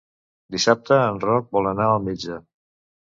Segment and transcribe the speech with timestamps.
[0.53, 2.39] Dissabte en Roc vol anar al metge.